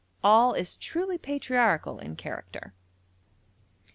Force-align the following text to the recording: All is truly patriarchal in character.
All 0.23 0.53
is 0.53 0.77
truly 0.77 1.19
patriarchal 1.19 1.99
in 1.99 2.15
character. 2.15 2.73